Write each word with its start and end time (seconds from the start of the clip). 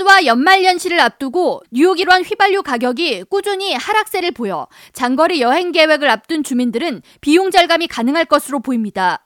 크리스마스와 0.00 0.24
연말연시를 0.24 1.00
앞두고 1.00 1.62
뉴욕 1.70 2.00
일원 2.00 2.22
휘발유 2.22 2.62
가격이 2.62 3.24
꾸준히 3.24 3.74
하락세를 3.74 4.32
보여 4.32 4.66
장거리 4.92 5.40
여행 5.40 5.72
계획을 5.72 6.08
앞둔 6.08 6.42
주민들은 6.42 7.02
비용 7.20 7.50
절감이 7.50 7.86
가능할 7.86 8.24
것으로 8.24 8.60
보입니다. 8.60 9.24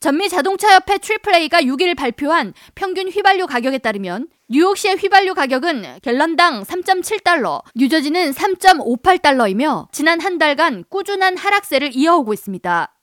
전미 0.00 0.28
자동차협회 0.28 0.98
Triple 0.98 1.41
A가 1.41 1.62
6일 1.62 1.96
발표한 1.96 2.52
평균 2.74 3.08
휘발유 3.08 3.46
가격에 3.46 3.78
따르면 3.78 4.28
뉴욕시의 4.48 4.96
휘발유 4.96 5.34
가격은 5.34 6.00
갤런당 6.02 6.62
3.7달러, 6.62 7.62
뉴저지는 7.74 8.32
3.58달러이며 8.32 9.88
지난 9.92 10.20
한 10.20 10.38
달간 10.38 10.84
꾸준한 10.88 11.36
하락세를 11.36 11.90
이어오고 11.94 12.32
있습니다. 12.32 12.94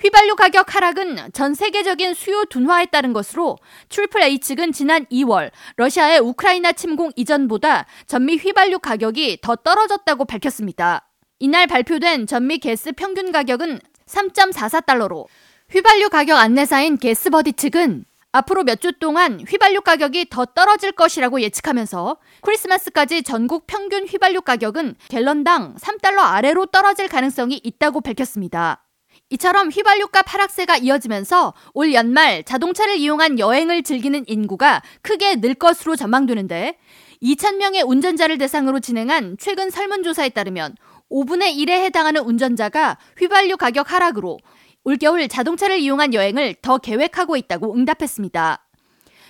휘발유 0.00 0.36
가격 0.36 0.74
하락은 0.74 1.32
전 1.32 1.54
세계적인 1.54 2.14
수요 2.14 2.44
둔화에 2.44 2.86
따른 2.86 3.12
것으로 3.12 3.56
Triple 3.88 4.22
A 4.22 4.38
측은 4.38 4.72
지난 4.72 5.06
2월 5.06 5.50
러시아의 5.76 6.20
우크라이나 6.20 6.72
침공 6.72 7.12
이전보다 7.16 7.86
전미 8.06 8.36
휘발유 8.36 8.78
가격이 8.78 9.38
더 9.40 9.56
떨어졌다고 9.56 10.26
밝혔습니다. 10.26 11.08
이날 11.38 11.66
발표된 11.66 12.26
전미 12.26 12.58
게스 12.58 12.92
평균 12.92 13.32
가격은 13.32 13.80
3.44달러로 14.06 15.26
휘발유 15.70 16.10
가격 16.10 16.38
안내사인 16.38 16.98
GasBuddy 16.98 17.54
측은 17.54 18.04
앞으로 18.32 18.64
몇 18.64 18.80
주 18.80 18.92
동안 18.92 19.40
휘발유 19.48 19.80
가격이 19.80 20.26
더 20.28 20.44
떨어질 20.44 20.92
것이라고 20.92 21.40
예측하면서 21.40 22.18
크리스마스까지 22.42 23.22
전국 23.22 23.66
평균 23.66 24.06
휘발유 24.06 24.42
가격은 24.42 24.96
갤런당 25.08 25.76
3달러 25.76 26.18
아래로 26.18 26.66
떨어질 26.66 27.08
가능성이 27.08 27.60
있다고 27.64 28.02
밝혔습니다. 28.02 28.85
이처럼 29.30 29.70
휘발유값 29.70 30.32
하락세가 30.32 30.76
이어지면서 30.76 31.52
올 31.74 31.92
연말 31.94 32.44
자동차를 32.44 32.96
이용한 32.96 33.38
여행을 33.38 33.82
즐기는 33.82 34.22
인구가 34.28 34.82
크게 35.02 35.40
늘 35.40 35.54
것으로 35.54 35.96
전망되는데 35.96 36.78
2,000명의 37.22 37.88
운전자를 37.88 38.38
대상으로 38.38 38.78
진행한 38.78 39.36
최근 39.38 39.70
설문조사에 39.70 40.28
따르면 40.28 40.76
5분의 41.10 41.56
1에 41.56 41.70
해당하는 41.70 42.22
운전자가 42.22 42.98
휘발유 43.18 43.56
가격 43.56 43.92
하락으로 43.92 44.38
올겨울 44.84 45.26
자동차를 45.26 45.78
이용한 45.78 46.14
여행을 46.14 46.56
더 46.62 46.78
계획하고 46.78 47.36
있다고 47.36 47.74
응답했습니다. 47.74 48.65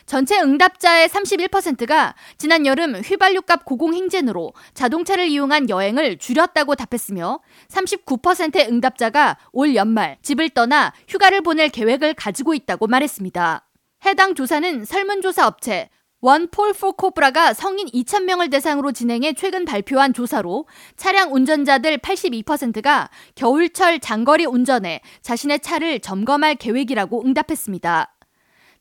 전체 0.07 0.41
응답자의 0.41 1.09
31%가 1.09 2.15
지난 2.39 2.65
여름 2.65 2.95
휘발유값 2.95 3.65
고공행진으로 3.65 4.55
자동차를 4.73 5.27
이용한 5.27 5.69
여행을 5.69 6.19
줄였다고 6.19 6.77
답했으며 6.77 7.41
39%의 7.69 8.69
응답자가 8.69 9.37
올 9.53 9.75
연말 9.75 10.17
집을 10.23 10.51
떠나 10.51 10.93
휴가를 11.09 11.41
보낼 11.43 11.69
계획을 11.69 12.15
가지고 12.15 12.55
있다고 12.55 12.87
말했습니다. 12.87 13.67
해당 14.07 14.35
조사는 14.35 14.85
설문조사 14.85 15.47
업체 15.47 15.91
OnePoll 16.21 16.73
for 16.73 16.93
Cobra가 16.93 17.53
성인 17.53 17.89
2,000명을 17.89 18.51
대상으로 18.51 18.93
진행해 18.93 19.35
최근 19.35 19.65
발표한 19.65 20.15
조사로 20.15 20.67
차량 20.97 21.35
운전자들 21.35 21.99
82%가 21.99 23.11
겨울철 23.35 24.01
장거리 24.01 24.47
운전에 24.47 25.03
자신의 25.21 25.61
차를 25.61 26.01
점검할 26.01 26.55
계획이라고 26.55 27.23
응답했습니다. 27.27 28.16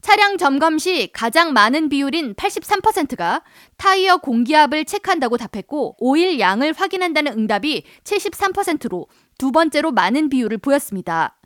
차량 0.05 0.37
점검 0.37 0.77
시 0.77 1.09
가장 1.11 1.51
많은 1.51 1.89
비율인 1.89 2.35
83%가 2.35 3.41
타이어 3.75 4.17
공기압을 4.17 4.85
체크한다고 4.85 5.35
답했고 5.35 5.95
오일 5.97 6.39
양을 6.39 6.73
확인한다는 6.73 7.31
응답이 7.31 7.83
73%로 8.03 9.07
두 9.39 9.51
번째로 9.51 9.91
많은 9.91 10.29
비율을 10.29 10.59
보였습니다. 10.59 11.39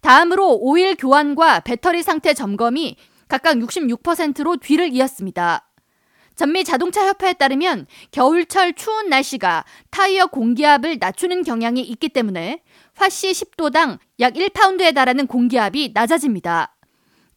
다음으로 0.00 0.56
오일 0.56 0.96
교환과 0.96 1.60
배터리 1.60 2.02
상태 2.02 2.32
점검이 2.32 2.96
각각 3.28 3.58
66%로 3.58 4.56
뒤를 4.56 4.90
이었습니다. 4.94 5.68
전미 6.34 6.64
자동차 6.64 7.06
협회에 7.06 7.34
따르면 7.34 7.86
겨울철 8.12 8.72
추운 8.72 9.10
날씨가 9.10 9.66
타이어 9.90 10.28
공기압을 10.28 10.96
낮추는 10.98 11.42
경향이 11.42 11.82
있기 11.82 12.08
때문에 12.08 12.62
화씨 12.94 13.32
10도당 13.32 13.98
약 14.20 14.32
1파운드에 14.32 14.94
달하는 14.94 15.26
공기압이 15.26 15.90
낮아집니다. 15.92 16.77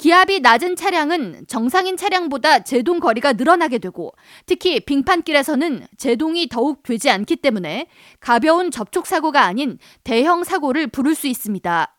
기압이 0.01 0.39
낮은 0.39 0.75
차량은 0.75 1.45
정상인 1.47 1.95
차량보다 1.95 2.63
제동 2.63 3.00
거리가 3.00 3.34
늘어나게 3.34 3.78
되고 3.78 4.12
특히 4.47 4.79
빙판길에서는 4.79 5.85
제동이 5.95 6.50
더욱 6.50 6.81
되지 6.81 7.12
않기 7.12 7.35
때문에 7.35 7.85
가벼운 8.19 8.72
접촉 8.72 9.06
사고가 9.06 9.44
아닌 9.45 9.78
대형 10.03 10.44
사고를 10.44 10.88
부를 10.88 11.13
수 11.13 11.28
있습니다. 11.28 11.95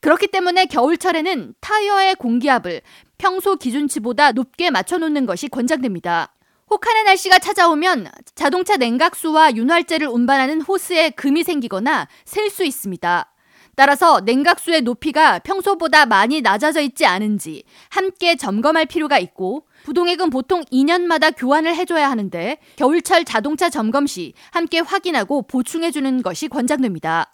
그렇기 0.00 0.28
때문에 0.28 0.64
겨울철에는 0.64 1.54
타이어의 1.60 2.14
공기압을 2.14 2.80
평소 3.18 3.56
기준치보다 3.56 4.32
높게 4.32 4.70
맞춰놓는 4.70 5.26
것이 5.26 5.48
권장됩니다. 5.48 6.32
혹한의 6.70 7.04
날씨가 7.04 7.40
찾아오면 7.40 8.08
자동차 8.34 8.78
냉각수와 8.78 9.54
윤활제를 9.54 10.06
운반하는 10.08 10.62
호스에 10.62 11.10
금이 11.10 11.44
생기거나 11.44 12.08
셀 12.24 12.48
수 12.48 12.64
있습니다. 12.64 13.33
따라서 13.76 14.20
냉각수의 14.20 14.82
높이가 14.82 15.38
평소보다 15.40 16.06
많이 16.06 16.40
낮아져 16.40 16.80
있지 16.80 17.06
않은지 17.06 17.64
함께 17.88 18.36
점검할 18.36 18.86
필요가 18.86 19.18
있고 19.18 19.66
부동액은 19.84 20.30
보통 20.30 20.62
2년마다 20.72 21.32
교환을 21.36 21.74
해줘야 21.76 22.10
하는데 22.10 22.58
겨울철 22.76 23.24
자동차 23.24 23.68
점검 23.68 24.06
시 24.06 24.32
함께 24.52 24.78
확인하고 24.78 25.42
보충해주는 25.42 26.22
것이 26.22 26.48
권장됩니다. 26.48 27.32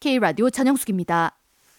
K라디오 0.00 0.50
전영숙입니다. 0.50 1.37